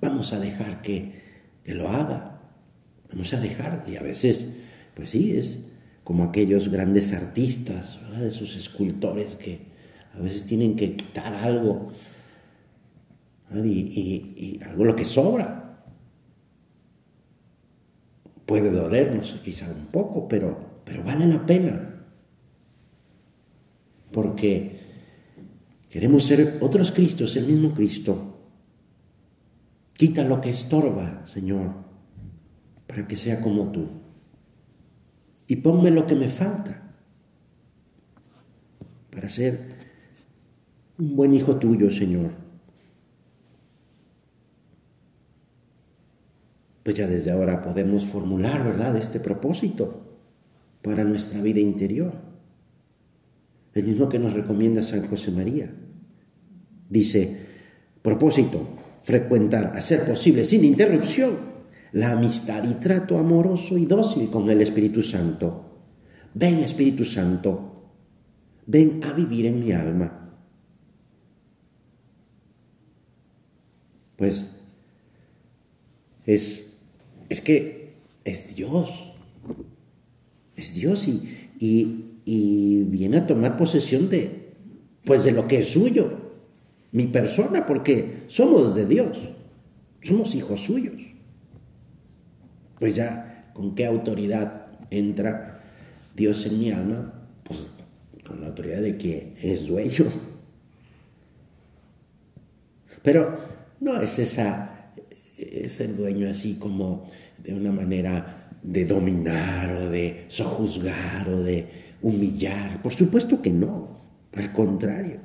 Vamos 0.00 0.32
a 0.32 0.40
dejar 0.40 0.82
que, 0.82 1.20
lo 1.66 1.88
haga. 1.88 2.40
Vamos 3.10 3.32
a 3.32 3.40
dejar. 3.40 3.84
Y 3.86 3.96
a 3.96 4.02
veces, 4.02 4.46
pues 4.94 5.10
sí, 5.10 5.36
es 5.36 5.60
como 6.04 6.24
aquellos 6.24 6.68
grandes 6.68 7.12
artistas, 7.12 7.98
de 8.18 8.28
esos 8.28 8.56
escultores 8.56 9.36
que 9.36 9.66
a 10.14 10.20
veces 10.20 10.44
tienen 10.44 10.76
que 10.76 10.96
quitar 10.96 11.34
algo. 11.34 11.88
Y, 13.54 14.58
algo 14.64 14.84
lo 14.84 14.96
que 14.96 15.04
sobra. 15.04 15.84
Puede 18.46 18.70
dolernos 18.70 19.36
quizá 19.42 19.70
un 19.70 19.86
poco, 19.86 20.26
pero, 20.26 20.82
pero 20.84 21.02
vale 21.04 21.26
la 21.26 21.46
pena 21.46 21.91
porque 24.12 24.78
queremos 25.88 26.24
ser 26.24 26.58
otros 26.60 26.92
Cristos, 26.92 27.34
el 27.36 27.46
mismo 27.46 27.74
Cristo. 27.74 28.36
Quita 29.94 30.24
lo 30.24 30.40
que 30.40 30.50
estorba, 30.50 31.26
Señor, 31.26 31.72
para 32.86 33.06
que 33.08 33.16
sea 33.16 33.40
como 33.40 33.72
tú. 33.72 33.88
Y 35.46 35.56
ponme 35.56 35.90
lo 35.90 36.06
que 36.06 36.14
me 36.14 36.28
falta 36.28 36.92
para 39.10 39.28
ser 39.28 39.76
un 40.98 41.16
buen 41.16 41.34
hijo 41.34 41.56
tuyo, 41.56 41.90
Señor. 41.90 42.30
Pues 46.82 46.96
ya 46.96 47.06
desde 47.06 47.30
ahora 47.30 47.62
podemos 47.62 48.06
formular, 48.06 48.64
¿verdad?, 48.64 48.96
este 48.96 49.20
propósito 49.20 50.02
para 50.82 51.04
nuestra 51.04 51.40
vida 51.40 51.60
interior 51.60 52.31
el 53.74 53.84
mismo 53.84 54.08
que 54.08 54.18
nos 54.18 54.34
recomienda 54.34 54.82
San 54.82 55.06
José 55.06 55.30
María. 55.30 55.72
Dice, 56.88 57.36
propósito, 58.02 58.66
frecuentar, 59.00 59.72
a 59.76 59.82
ser 59.82 60.04
posible, 60.04 60.44
sin 60.44 60.64
interrupción, 60.64 61.52
la 61.92 62.12
amistad 62.12 62.64
y 62.64 62.74
trato 62.74 63.18
amoroso 63.18 63.78
y 63.78 63.86
dócil 63.86 64.30
con 64.30 64.48
el 64.50 64.60
Espíritu 64.60 65.02
Santo. 65.02 65.64
Ven 66.34 66.58
Espíritu 66.58 67.04
Santo, 67.04 67.90
ven 68.66 69.00
a 69.04 69.12
vivir 69.12 69.46
en 69.46 69.60
mi 69.60 69.72
alma. 69.72 70.18
Pues 74.16 74.48
es, 76.26 76.74
es 77.28 77.40
que 77.40 77.94
es 78.24 78.54
Dios, 78.54 79.12
es 80.56 80.74
Dios 80.74 81.08
y, 81.08 81.50
y 81.58 82.11
y 82.24 82.84
viene 82.84 83.18
a 83.18 83.26
tomar 83.26 83.56
posesión 83.56 84.08
de, 84.08 84.54
pues 85.04 85.24
de 85.24 85.32
lo 85.32 85.46
que 85.46 85.58
es 85.58 85.68
suyo, 85.68 86.18
mi 86.92 87.06
persona, 87.06 87.66
porque 87.66 88.24
somos 88.28 88.74
de 88.74 88.86
Dios, 88.86 89.30
somos 90.02 90.34
hijos 90.34 90.60
suyos. 90.60 91.02
Pues 92.78 92.94
ya, 92.94 93.50
¿con 93.54 93.74
qué 93.74 93.86
autoridad 93.86 94.66
entra 94.90 95.62
Dios 96.14 96.44
en 96.46 96.58
mi 96.58 96.70
alma? 96.70 97.12
Pues 97.44 97.68
con 98.26 98.40
la 98.40 98.48
autoridad 98.48 98.80
de 98.80 98.96
que 98.96 99.34
es 99.40 99.66
dueño. 99.66 100.06
Pero 103.02 103.38
no 103.80 104.00
es 104.00 104.18
esa, 104.18 104.92
es 105.38 105.72
ser 105.72 105.96
dueño 105.96 106.28
así 106.28 106.54
como 106.54 107.04
de 107.38 107.54
una 107.54 107.72
manera 107.72 108.50
de 108.62 108.84
dominar 108.84 109.74
o 109.76 109.88
de 109.88 110.24
sojuzgar 110.28 111.28
o 111.28 111.42
de 111.42 111.91
humillar. 112.02 112.82
Por 112.82 112.92
supuesto 112.92 113.40
que 113.40 113.50
no, 113.50 113.88
al 114.34 114.52
contrario. 114.52 115.20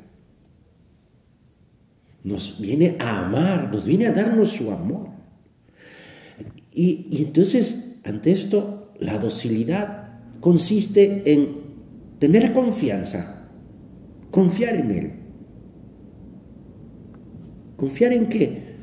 Nos 2.23 2.59
viene 2.59 2.97
a 2.99 3.25
amar, 3.25 3.69
nos 3.71 3.85
viene 3.85 4.07
a 4.07 4.11
darnos 4.11 4.49
su 4.49 4.71
amor. 4.71 5.09
Y, 6.73 7.23
entonces, 7.23 7.95
ante 8.03 8.31
esto, 8.31 8.93
la 8.99 9.17
docilidad 9.17 10.19
consiste 10.39 11.33
en 11.33 11.57
tener 12.19 12.53
confianza, 12.53 13.47
confiar 14.29 14.75
en 14.75 14.91
Él. 14.91 15.11
Confiar 17.77 18.13
en 18.13 18.27
que 18.27 18.75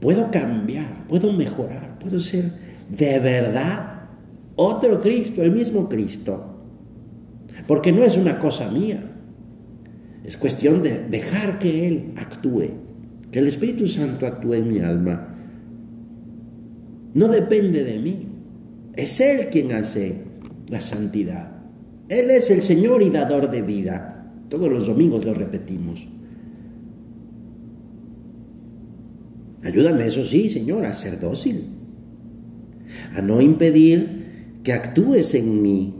puedo 0.00 0.30
cambiar, 0.30 1.06
puedo 1.06 1.32
mejorar, 1.32 1.98
puedo 1.98 2.18
ser 2.20 2.52
de 2.88 3.18
verdad 3.20 4.08
otro 4.56 5.00
Cristo, 5.00 5.42
el 5.42 5.50
mismo 5.50 5.88
Cristo. 5.88 6.53
Porque 7.66 7.92
no 7.92 8.02
es 8.02 8.16
una 8.16 8.38
cosa 8.38 8.70
mía. 8.70 9.12
Es 10.24 10.36
cuestión 10.36 10.82
de 10.82 11.04
dejar 11.08 11.58
que 11.58 11.86
Él 11.88 12.14
actúe 12.16 12.84
que 13.34 13.40
el 13.40 13.48
Espíritu 13.48 13.88
Santo 13.88 14.28
actúe 14.28 14.54
en 14.54 14.68
mi 14.68 14.78
alma, 14.78 15.34
no 17.14 17.26
depende 17.26 17.82
de 17.82 17.98
mí. 17.98 18.28
Es 18.94 19.18
Él 19.18 19.48
quien 19.50 19.72
hace 19.72 20.22
la 20.68 20.80
santidad. 20.80 21.50
Él 22.08 22.30
es 22.30 22.48
el 22.52 22.62
Señor 22.62 23.02
y 23.02 23.10
dador 23.10 23.50
de 23.50 23.60
vida. 23.60 24.30
Todos 24.48 24.70
los 24.70 24.86
domingos 24.86 25.24
lo 25.24 25.34
repetimos. 25.34 26.06
Ayúdame, 29.64 30.06
eso 30.06 30.24
sí, 30.24 30.48
Señor, 30.48 30.84
a 30.84 30.92
ser 30.92 31.18
dócil, 31.18 31.70
a 33.16 33.20
no 33.20 33.40
impedir 33.40 34.60
que 34.62 34.72
actúes 34.72 35.34
en 35.34 35.60
mí, 35.60 35.92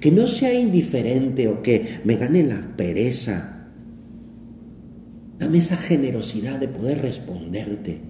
que 0.00 0.10
no 0.10 0.26
sea 0.26 0.52
indiferente 0.54 1.48
o 1.48 1.62
que 1.62 2.00
me 2.04 2.16
gane 2.16 2.42
la 2.44 2.76
pereza. 2.76 3.68
Dame 5.38 5.58
esa 5.58 5.76
generosidad 5.76 6.58
de 6.58 6.68
poder 6.68 7.02
responderte. 7.02 8.00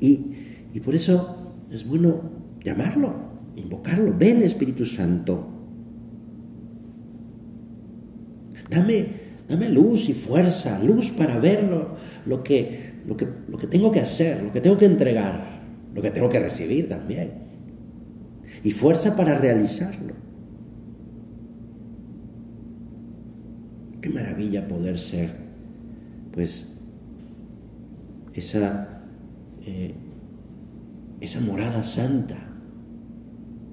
Y, 0.00 0.32
y 0.72 0.80
por 0.80 0.94
eso 0.94 1.54
es 1.70 1.86
bueno 1.86 2.30
llamarlo, 2.64 3.14
invocarlo. 3.56 4.14
Ven 4.18 4.42
Espíritu 4.42 4.84
Santo. 4.84 5.48
Dame 8.70 9.28
Dame 9.48 9.70
luz 9.70 10.10
y 10.10 10.14
fuerza, 10.14 10.78
luz 10.78 11.10
para 11.10 11.38
ver 11.38 11.64
lo, 12.26 12.44
que, 12.44 12.92
lo, 13.06 13.16
que, 13.16 13.26
lo 13.48 13.56
que 13.56 13.66
tengo 13.66 13.90
que 13.90 14.00
hacer, 14.00 14.42
lo 14.42 14.52
que 14.52 14.60
tengo 14.60 14.76
que 14.76 14.84
entregar, 14.84 15.62
lo 15.94 16.02
que 16.02 16.10
tengo 16.10 16.28
que 16.28 16.38
recibir 16.38 16.86
también. 16.86 17.32
Y 18.62 18.70
fuerza 18.72 19.16
para 19.16 19.36
realizarlo. 19.36 20.14
Qué 24.00 24.08
maravilla 24.08 24.66
poder 24.68 24.98
ser, 24.98 25.30
pues, 26.32 26.68
esa, 28.34 29.02
eh, 29.64 29.94
esa 31.20 31.40
morada 31.40 31.82
santa. 31.82 32.36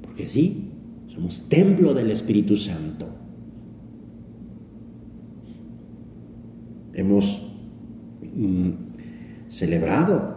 Porque 0.01 0.27
sí, 0.27 0.71
somos 1.13 1.47
templo 1.47 1.93
del 1.93 2.11
Espíritu 2.11 2.55
Santo. 2.55 3.07
Hemos 6.93 7.41
mm, 8.33 8.69
celebrado 9.49 10.35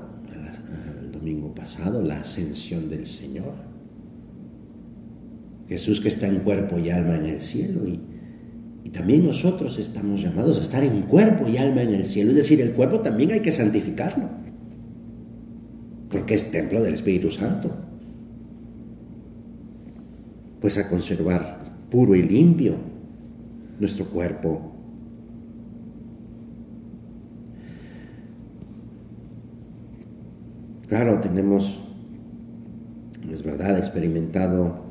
el 1.01 1.13
domingo 1.13 1.55
pasado 1.55 2.03
la 2.03 2.21
ascensión 2.21 2.89
del 2.89 3.07
Señor. 3.07 3.55
Jesús 5.69 6.01
que 6.01 6.09
está 6.09 6.27
en 6.27 6.41
cuerpo 6.41 6.79
y 6.79 6.91
alma 6.91 7.17
en 7.17 7.27
el 7.27 7.41
cielo 7.41 7.87
y, 7.87 8.01
y 8.85 8.91
también 8.91 9.25
nosotros 9.25 9.79
estamos 9.79 10.23
llamados 10.23 10.59
a 10.59 10.63
estar 10.63 10.83
en 10.83 11.03
cuerpo 11.03 11.47
y 11.49 11.59
alma 11.59 11.83
en 11.83 11.95
el 11.95 12.05
cielo. 12.05 12.31
Es 12.31 12.37
decir, 12.37 12.61
el 12.61 12.73
cuerpo 12.73 13.01
también 13.01 13.33
hay 13.33 13.41
que 13.41 13.53
santificarlo, 13.53 14.31
porque 16.11 16.35
es 16.35 16.51
templo 16.51 16.83
del 16.83 16.95
Espíritu 16.95 17.31
Santo. 17.31 17.71
Pues 20.61 20.79
a 20.79 20.89
conservar 20.89 21.61
puro 21.91 22.15
y 22.15 22.23
limpio 22.23 22.77
nuestro 23.79 24.07
cuerpo 24.07 24.79
Claro, 30.89 31.21
tenemos, 31.21 31.79
es 33.31 33.43
verdad, 33.43 33.77
experimentado 33.77 34.88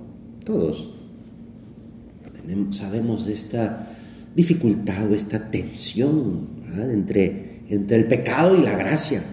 todos, 0.47 0.89
sabemos 2.71 3.25
de 3.25 3.33
esta 3.33 3.85
dificultad 4.33 5.11
o 5.11 5.13
esta 5.13 5.51
tensión 5.51 6.47
entre, 6.89 7.63
entre 7.69 7.97
el 7.97 8.07
pecado 8.07 8.57
y 8.57 8.63
la 8.63 8.77
gracia, 8.77 9.23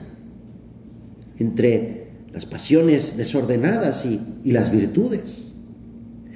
entre 1.38 2.08
las 2.32 2.46
pasiones 2.46 3.16
desordenadas 3.16 4.04
y, 4.06 4.20
y 4.42 4.50
las 4.50 4.72
virtudes, 4.72 5.52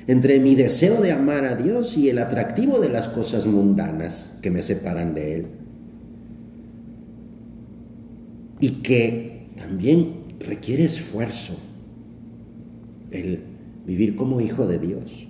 entre 0.07 0.39
mi 0.39 0.55
deseo 0.55 1.03
de 1.03 1.11
amar 1.11 1.45
a 1.45 1.57
Dios 1.57 1.97
y 1.97 2.09
el 2.09 2.19
atractivo 2.19 2.79
de 2.79 2.89
las 2.89 3.09
cosas 3.09 3.47
mundanas 3.47 4.31
que 4.41 4.53
me 4.53 4.63
separan 4.63 5.13
de 5.13 5.35
Él. 5.35 5.47
Y 8.61 8.71
que 8.83 9.49
también 9.57 10.21
requiere 10.39 10.85
esfuerzo 10.85 11.55
el 13.11 13.48
vivir 13.89 14.17
como 14.17 14.43
hijo 14.43 14.67
de 14.67 14.79
Dios. 14.79 15.27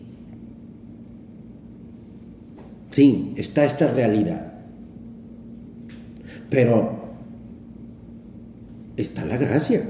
Sí, 2.90 3.34
está 3.36 3.64
esta 3.64 3.92
realidad, 3.92 4.52
pero 6.50 7.14
está 8.96 9.24
la 9.24 9.36
gracia. 9.36 9.84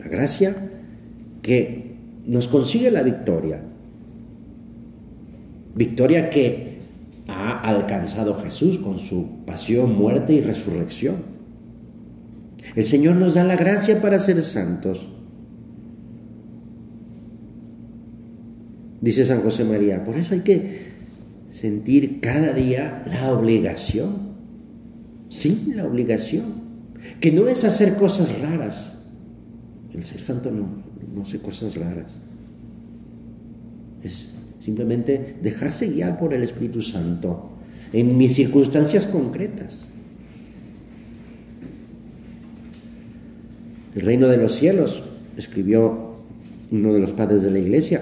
La 0.00 0.08
gracia 0.08 0.70
que 1.40 1.94
nos 2.26 2.48
consigue 2.48 2.90
la 2.90 3.04
victoria. 3.04 3.62
Victoria 5.76 6.30
que 6.30 6.80
ha 7.28 7.60
alcanzado 7.60 8.34
Jesús 8.34 8.78
con 8.78 8.98
su 8.98 9.44
pasión, 9.46 9.96
muerte 9.96 10.32
y 10.32 10.40
resurrección. 10.40 11.18
El 12.74 12.86
Señor 12.86 13.14
nos 13.14 13.34
da 13.34 13.44
la 13.44 13.54
gracia 13.54 14.00
para 14.00 14.18
ser 14.18 14.42
santos. 14.42 15.06
Dice 19.00 19.24
San 19.24 19.40
José 19.40 19.64
María, 19.64 20.04
por 20.04 20.16
eso 20.16 20.34
hay 20.34 20.40
que 20.40 20.90
sentir 21.50 22.20
cada 22.20 22.52
día 22.52 23.04
la 23.06 23.32
obligación. 23.32 24.30
Sí, 25.28 25.72
la 25.74 25.86
obligación. 25.86 26.60
Que 27.20 27.32
no 27.32 27.48
es 27.48 27.64
hacer 27.64 27.96
cosas 27.96 28.38
raras. 28.40 28.92
El 29.92 30.04
ser 30.04 30.20
santo 30.20 30.50
no, 30.50 30.82
no 31.14 31.22
hace 31.22 31.40
cosas 31.40 31.76
raras. 31.76 32.18
Es 34.02 34.34
simplemente 34.58 35.36
dejarse 35.42 35.88
guiar 35.88 36.18
por 36.18 36.34
el 36.34 36.42
Espíritu 36.42 36.82
Santo 36.82 37.50
en 37.92 38.16
mis 38.16 38.34
circunstancias 38.34 39.06
concretas. 39.06 39.80
El 43.94 44.02
reino 44.02 44.28
de 44.28 44.36
los 44.36 44.52
cielos, 44.52 45.02
escribió 45.36 46.14
uno 46.70 46.92
de 46.92 47.00
los 47.00 47.12
padres 47.12 47.42
de 47.42 47.50
la 47.50 47.58
iglesia, 47.58 48.00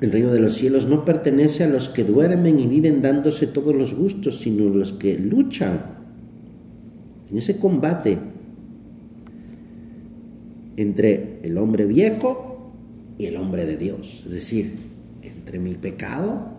el 0.00 0.12
reino 0.12 0.30
de 0.30 0.40
los 0.40 0.54
cielos 0.54 0.86
no 0.86 1.04
pertenece 1.04 1.64
a 1.64 1.68
los 1.68 1.88
que 1.88 2.04
duermen 2.04 2.60
y 2.60 2.66
viven 2.66 3.02
dándose 3.02 3.46
todos 3.46 3.74
los 3.74 3.94
gustos, 3.94 4.40
sino 4.40 4.70
a 4.70 4.74
los 4.74 4.92
que 4.92 5.18
luchan 5.18 5.96
en 7.30 7.38
ese 7.38 7.58
combate 7.58 8.18
entre 10.76 11.40
el 11.42 11.56
hombre 11.58 11.86
viejo 11.86 12.72
y 13.18 13.26
el 13.26 13.36
hombre 13.36 13.64
de 13.64 13.76
Dios. 13.76 14.22
Es 14.26 14.32
decir, 14.32 14.74
entre 15.22 15.58
mi 15.58 15.74
pecado 15.74 16.50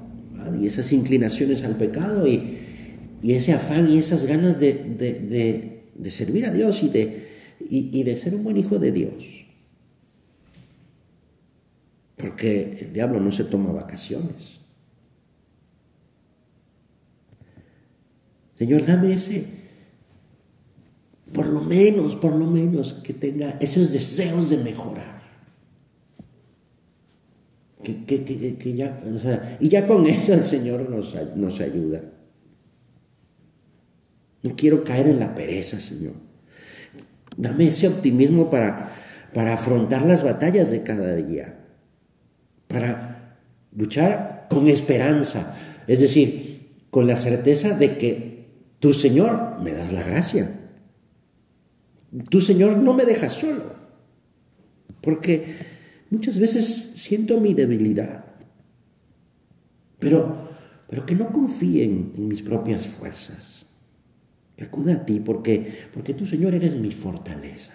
y 0.60 0.66
esas 0.66 0.92
inclinaciones 0.92 1.64
al 1.64 1.78
pecado 1.78 2.28
y, 2.28 2.58
ese 3.24 3.52
afán 3.54 3.90
y 3.90 3.98
esas 3.98 4.26
ganas 4.26 4.60
de 4.60 5.84
servir 6.10 6.46
a 6.46 6.52
Dios 6.52 6.82
y 6.84 6.90
de, 8.04 8.16
ser 8.16 8.36
un 8.36 8.44
buen 8.44 8.58
hijo 8.58 8.80
de 8.80 8.92
Dios. 8.92 9.47
Porque 12.18 12.80
el 12.82 12.94
diablo 12.94 13.20
no 13.20 13.32
se 13.32 13.44
toma 13.46 13.72
vacaciones. 13.72 14.60
Señor, 18.58 18.86
dame 18.86 19.14
ese, 19.14 19.46
por 21.32 21.48
lo 21.48 21.62
menos, 21.62 22.16
por 22.16 22.36
lo 22.36 22.48
menos, 22.48 22.96
que 23.04 23.14
tenga 23.14 23.58
esos 23.60 23.92
deseos 23.92 24.50
de 24.50 24.58
mejorar. 24.58 25.18
Que, 27.84 28.74
ya, 28.76 29.58
y 29.60 29.70
ya 29.70 29.86
con 29.86 30.06
eso 30.08 30.34
el 30.34 30.44
Señor 30.44 30.90
nos, 30.90 31.16
nos 31.36 31.60
ayuda. 31.62 32.02
No 34.42 34.56
quiero 34.56 34.84
caer 34.84 35.08
en 35.08 35.20
la 35.20 35.36
pereza, 35.36 35.80
Señor. 35.80 36.14
Dame 37.38 37.68
ese 37.68 37.88
optimismo 37.88 38.50
para, 38.50 38.94
para 39.34 39.54
afrontar 39.54 40.04
las 40.06 40.24
batallas 40.24 40.72
de 40.72 40.84
cada 40.84 41.16
día, 41.16 41.67
para 42.68 43.40
luchar 43.76 44.48
con 44.50 44.68
esperanza, 44.68 45.56
es 45.88 46.00
decir, 46.00 46.76
con 46.90 47.08
la 47.08 47.18
certeza 47.18 47.76
de 47.76 47.98
que 47.98 48.48
tu 48.80 48.94
Señor 48.94 49.60
me 49.62 49.72
das 49.72 49.92
la 49.92 50.04
gracia. 50.04 50.60
Tu 52.30 52.42
Señor 52.42 52.78
no 52.78 52.94
me 52.94 53.06
deja 53.06 53.30
solo, 53.30 53.76
porque 55.02 55.56
muchas 56.10 56.40
veces 56.40 56.92
siento 56.96 57.40
mi 57.40 57.54
debilidad, 57.54 58.26
pero, 60.00 60.50
pero 60.90 61.06
que 61.06 61.16
no 61.16 61.32
confíen 61.32 62.14
en 62.16 62.28
mis 62.28 62.42
propias 62.42 62.88
fuerzas 62.88 63.68
que 64.58 64.64
acuda 64.64 64.96
a 64.96 65.06
ti 65.06 65.20
porque, 65.20 65.72
porque 65.94 66.16
tú, 66.16 66.26
Señor, 66.26 66.56
eres 66.56 66.76
mi 66.76 66.92
fortaleza. 66.92 67.74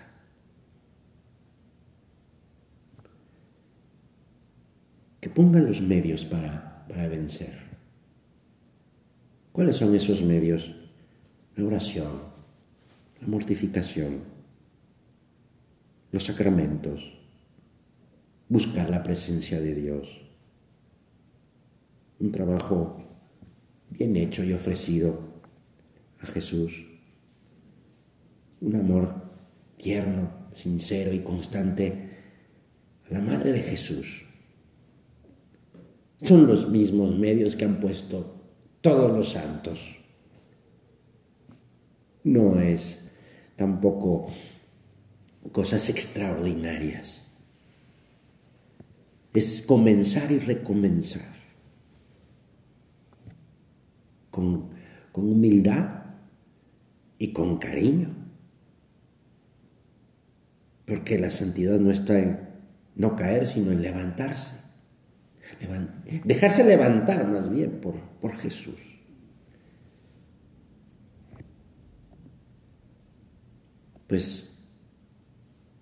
Que 5.23 5.31
pongan 5.31 5.65
los 5.65 5.81
medios 5.81 6.27
para, 6.27 6.85
para 6.89 7.07
vencer. 7.07 7.55
¿Cuáles 9.53 9.77
son 9.77 9.95
esos 9.95 10.21
medios? 10.21 10.75
La 11.55 11.65
oración, 11.65 12.23
la 13.21 13.29
mortificación, 13.29 14.25
los 16.11 16.25
sacramentos, 16.25 17.13
buscar 18.49 18.91
la 18.91 19.05
presencia 19.05 19.61
de 19.61 19.77
Dios. 19.77 20.23
Un 22.19 22.33
trabajo 22.33 23.05
bien 23.91 24.17
hecho 24.17 24.43
y 24.43 24.53
ofrecido 24.53 25.21
a 26.21 26.27
Jesús. 26.27 26.85
Un 28.61 28.75
amor 28.75 29.15
tierno, 29.77 30.49
sincero 30.53 31.13
y 31.13 31.21
constante 31.21 32.11
a 33.09 33.15
la 33.15 33.21
Madre 33.21 33.53
de 33.53 33.61
Jesús. 33.61 34.25
Son 36.25 36.47
los 36.47 36.69
mismos 36.69 37.19
medios 37.19 37.57
que 37.57 37.65
han 37.65 37.81
puesto 37.81 38.37
todos 38.81 39.11
los 39.11 39.31
santos. 39.31 39.97
No 42.23 42.61
es 42.61 43.09
tampoco 43.57 44.29
cosas 45.51 45.89
extraordinarias. 45.89 47.23
Es 49.35 49.63
comenzar 49.63 50.31
y 50.31 50.39
recomenzar. 50.39 51.33
Con, 54.31 54.71
con 55.11 55.29
humildad 55.29 56.05
y 57.19 57.33
con 57.33 57.59
cariño. 57.59 58.15
Porque 60.87 61.19
la 61.19 61.31
santidad 61.31 61.81
no 61.81 61.91
está 61.91 62.19
en 62.19 62.53
no 62.95 63.17
caer, 63.17 63.47
sino 63.47 63.73
en 63.73 63.83
levantarse. 63.83 64.62
Dejarse 66.25 66.65
levantar 66.65 67.27
más 67.29 67.51
bien 67.51 67.81
por, 67.81 67.95
por 68.21 68.37
Jesús. 68.37 68.81
Pues 74.07 74.53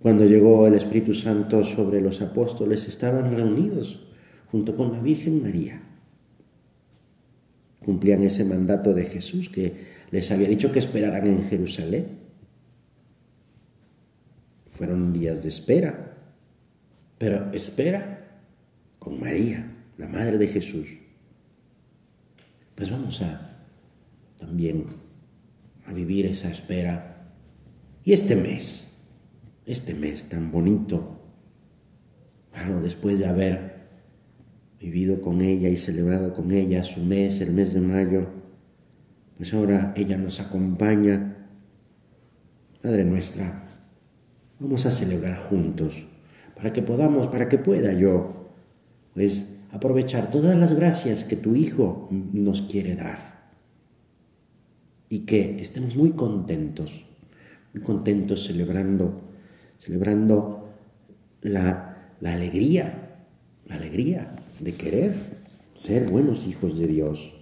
cuando 0.01 0.25
llegó 0.25 0.67
el 0.67 0.75
Espíritu 0.75 1.13
Santo 1.15 1.65
sobre 1.65 2.01
los 2.01 2.23
apóstoles, 2.23 2.89
estaban 2.89 3.35
reunidos 3.35 4.07
junto 4.51 4.75
con 4.75 4.93
la 4.93 5.01
Virgen 5.01 5.43
María. 5.43 5.83
Cumplían 7.85 8.23
ese 8.23 8.45
mandato 8.45 8.95
de 8.95 9.05
Jesús 9.05 9.49
que 9.49 10.01
les 10.11 10.31
había 10.31 10.49
dicho 10.49 10.73
que 10.73 10.79
esperaran 10.79 11.27
en 11.27 11.43
Jerusalén. 11.45 12.19
Fueron 14.69 15.13
días 15.13 15.43
de 15.43 15.51
espera, 15.51 16.17
pero 17.19 17.53
espera 17.53 18.20
con 19.01 19.19
María, 19.19 19.67
la 19.99 20.07
Madre 20.07 20.39
de 20.39 20.47
Jesús. 20.47 20.89
Pues 22.77 22.89
vamos 22.89 23.21
a 23.23 23.67
también 24.39 24.87
a 25.87 25.93
vivir 25.93 26.27
esa 26.27 26.49
espera. 26.49 27.33
Y 28.05 28.13
este 28.13 28.37
mes, 28.37 28.85
este 29.67 29.95
mes 29.95 30.29
tan 30.29 30.53
bonito, 30.53 31.19
claro, 32.53 32.81
después 32.81 33.19
de 33.19 33.27
haber 33.27 33.81
vivido 34.79 35.21
con 35.21 35.41
ella 35.41 35.69
y 35.69 35.77
celebrado 35.77 36.33
con 36.33 36.53
ella 36.53 36.83
su 36.83 37.01
mes, 37.01 37.41
el 37.41 37.53
mes 37.53 37.75
de 37.75 37.81
mayo, 37.81 38.29
pues 39.37 39.53
ahora 39.53 39.93
ella 39.97 40.17
nos 40.17 40.41
acompaña. 40.41 41.49
Madre 42.83 43.05
nuestra, 43.05 43.67
vamos 44.59 44.87
a 44.87 44.91
celebrar 44.91 45.37
juntos 45.37 46.07
para 46.55 46.73
que 46.73 46.83
podamos, 46.83 47.29
para 47.29 47.49
que 47.49 47.59
pueda 47.59 47.93
yo, 47.93 48.40
pues 49.15 49.47
aprovechar 49.71 50.31
todas 50.31 50.55
las 50.57 50.73
gracias 50.73 51.25
que 51.25 51.37
tu 51.37 51.55
Hijo 51.55 52.09
nos 52.11 52.63
quiere 52.63 52.97
dar. 52.97 53.51
Y 55.09 55.21
que 55.21 55.57
estemos 55.61 55.97
muy 55.97 56.13
contentos, 56.13 57.05
muy 57.75 57.83
contentos 57.83 58.45
celebrando, 58.45 59.21
celebrando 59.79 60.69
la, 61.43 62.15
la 62.21 62.35
alegría, 62.35 63.17
la 63.67 63.77
alegría 63.77 64.35
de 64.61 64.73
querer 64.73 65.15
ser 65.75 66.09
buenos 66.09 66.47
hijos 66.47 66.79
de 66.79 66.87
Dios. 66.87 67.33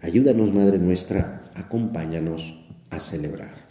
Ayúdanos, 0.00 0.54
Madre 0.54 0.78
nuestra, 0.78 1.50
acompáñanos 1.54 2.54
a 2.90 3.00
celebrar. 3.00 3.67